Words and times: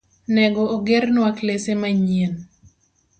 Nego 0.35 0.61
ogernwa 0.75 1.29
klese 1.39 1.71
manyien. 1.81 2.33